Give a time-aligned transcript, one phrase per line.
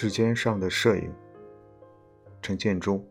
[0.00, 1.12] 指尖上的摄影，
[2.40, 3.06] 陈建中。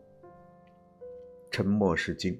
[1.48, 2.36] 沉默是金。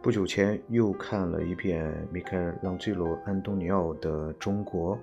[0.00, 4.96] 不久前又看了一遍米开朗基罗·安东尼奥的《中国》，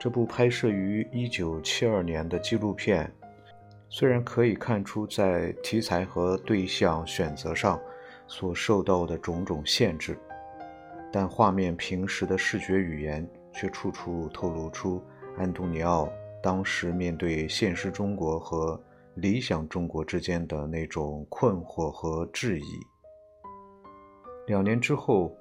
[0.00, 3.12] 这部拍摄于1972年的纪录片，
[3.90, 7.78] 虽然可以看出在题材和对象选择上
[8.26, 10.18] 所受到的种种限制，
[11.12, 15.04] 但画面平时的视觉语言却处处透露出。
[15.38, 16.08] 安东尼奥
[16.42, 18.80] 当时面对现实中国和
[19.16, 22.64] 理想中国之间的那种困惑和质疑。
[24.46, 25.36] 两年之后，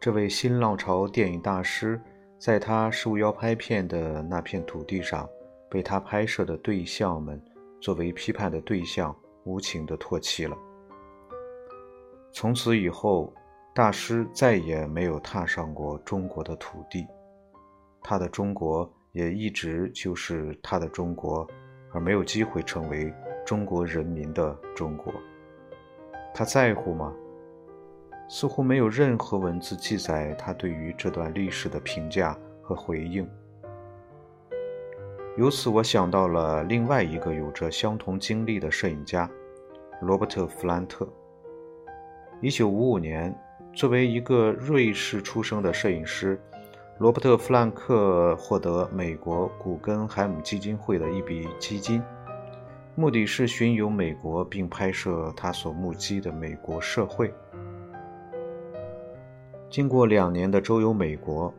[0.00, 2.00] 这位新浪潮电影大师
[2.38, 5.28] 在他受邀拍片的那片土地上，
[5.70, 7.42] 被他拍摄的对象们
[7.80, 9.14] 作为批判的对象
[9.44, 10.56] 无情地唾弃了。
[12.32, 13.32] 从此以后，
[13.74, 17.06] 大师再也没有踏上过中国的土地，
[18.02, 18.90] 他的中国。
[19.12, 21.46] 也一直就是他的中国，
[21.92, 23.12] 而没有机会成为
[23.44, 25.12] 中国人民的中国。
[26.34, 27.12] 他在乎吗？
[28.28, 33.26] 似乎没有任何文字记载他对于这段历史的评价和回应。
[35.38, 39.30] 由此，我想到了另外一个有着相同经历的摄影家——
[40.02, 41.08] 罗伯特·弗兰特。
[42.42, 43.34] 一九五五年，
[43.72, 46.38] 作为一个瑞士出生的摄影师。
[46.98, 52.02] 罗伯特·弗兰克获得美国古根海姆基金会的一笔基金，
[52.96, 57.32] 目的是巡游美国并拍摄他所目击的美国社会。
[59.70, 61.54] 经过两年的周游美国，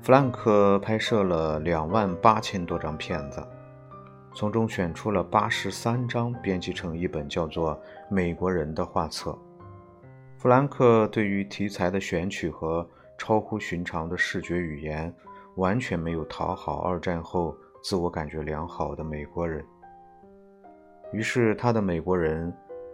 [0.00, 3.44] 弗兰克拍摄了两万八千多张片子，
[4.32, 7.74] 从中选出了八十三张，编辑成一本叫做
[8.08, 9.36] 《美国人》的画册。
[10.36, 15.12] 弗兰克对于题材的选取和超乎寻常的视觉语言，
[15.56, 19.62] 完全没有讨好二战后自我感觉良好的美国人。
[21.12, 22.50] 于是，他的美国人，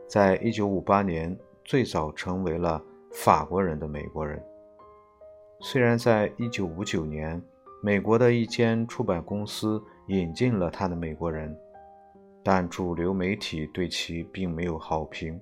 [0.08, 2.82] 在一九五八年最早成为了
[3.12, 4.42] 法国人的美国人。
[5.60, 7.40] 虽然在一九五九年，
[7.82, 11.56] 美国的一间出版公司引进了他的美国人，
[12.42, 15.38] 但主流媒体对其并没有好评。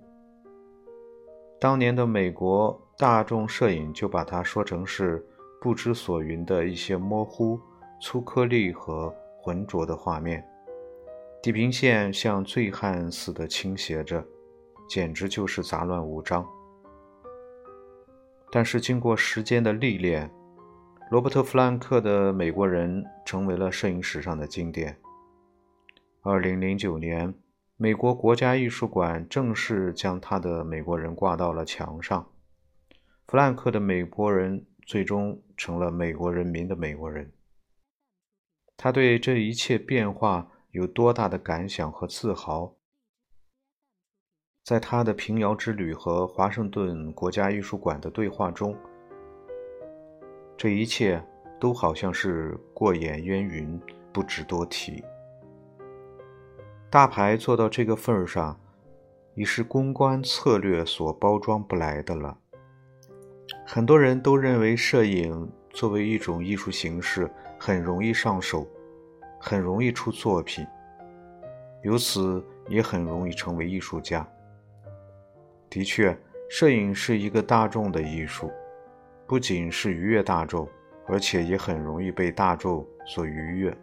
[1.60, 2.78] 当年的美国。
[3.02, 5.20] 大众摄影就把它说成是
[5.60, 7.58] 不知所云的一些模糊、
[8.00, 10.40] 粗颗粒和浑浊的画面，
[11.42, 14.24] 地平线像醉汉似的倾斜着，
[14.88, 16.46] 简直就是杂乱无章。
[18.52, 20.30] 但是经过时间的历练，
[21.10, 24.96] 罗伯特·弗兰克的《美国人》成为了摄影史上的经典。
[26.20, 27.34] 二零零九年，
[27.76, 32.24] 美国国家艺术馆正式将他的《美国人》挂到了墙上。
[33.32, 37.32] 弗兰克的美国人最终成了美国人民的美国人。
[38.76, 42.76] 他对这一切变化有多大的感想和自豪？
[44.62, 48.76] 在他的平遥之旅和华盛顿国家艺术馆的对话中，
[50.54, 51.24] 这一切
[51.58, 53.80] 都好像是过眼烟云，
[54.12, 55.02] 不值多提。
[56.90, 58.60] 大牌做到这个份儿上，
[59.34, 62.40] 已是公关策略所包装不来的了。
[63.74, 67.26] 很多人都认为，摄影作为一种艺术形式，
[67.58, 68.68] 很容易上手，
[69.40, 70.66] 很容易出作品，
[71.82, 74.28] 由此也很容易成为艺术家。
[75.70, 76.14] 的确，
[76.50, 78.52] 摄影是一个大众的艺术，
[79.26, 80.68] 不仅是愉悦大众，
[81.06, 83.74] 而且也很容易被大众所愉悦。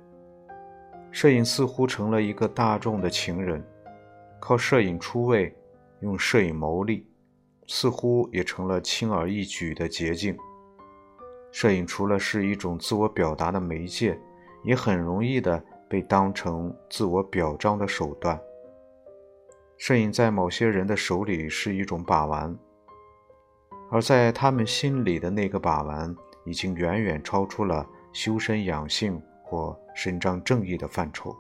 [1.10, 3.60] 摄影似乎成了一个大众的情人，
[4.40, 5.52] 靠摄影出位，
[6.02, 7.08] 用摄影牟利。
[7.72, 10.36] 似乎也成了轻而易举的捷径。
[11.52, 14.20] 摄影除了是一种自我表达的媒介，
[14.64, 18.40] 也很容易的被当成自我表彰的手段。
[19.78, 22.58] 摄影在某些人的手里是一种把玩，
[23.92, 26.14] 而在他们心里的那个把玩，
[26.46, 31.36] 已经远远超出了修身养性或伸张正义的范畴。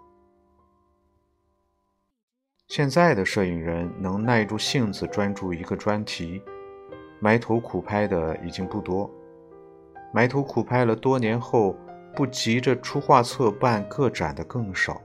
[2.69, 6.39] 现在的摄影人能耐住性子专注一个专题，
[7.19, 9.10] 埋头苦拍的已经不多。
[10.13, 11.75] 埋头苦拍了多年后，
[12.16, 15.01] 不急着出画册办个展的更少，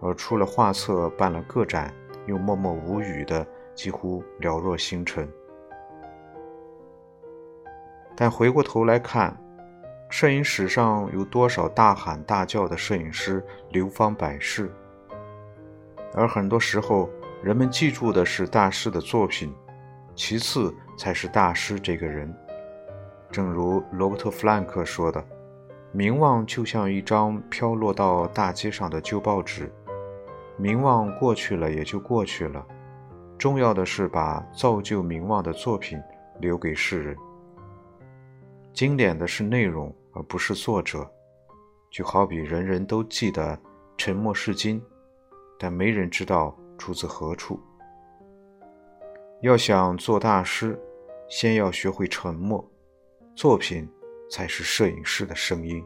[0.00, 1.92] 而出了画册办了个展
[2.24, 5.28] 又默默无语的几乎寥若星辰。
[8.16, 9.38] 但回过头来看，
[10.08, 14.72] 摄影史上有多少大喊大叫的摄影师流芳百世？
[16.14, 17.10] 而很多时候，
[17.42, 19.52] 人们记住的是大师的作品，
[20.14, 22.32] 其次才是大师这个人。
[23.30, 25.22] 正如罗伯特·弗兰克说的
[25.90, 29.72] ：“名望就像一张飘落到大街上的旧报纸，
[30.56, 32.64] 名望过去了也就过去了。
[33.36, 36.00] 重要的是把造就名望的作品
[36.40, 37.16] 留给世人。
[38.72, 41.04] 经典的是内容，而不是作者。
[41.90, 43.58] 就好比人人都记得
[43.98, 44.80] “沉默是金”，
[45.58, 47.60] 但没人知道出自何处。
[49.42, 50.78] 要想做大师，
[51.28, 52.66] 先要学会沉默，
[53.34, 53.88] 作品
[54.30, 55.84] 才是摄影师的声音。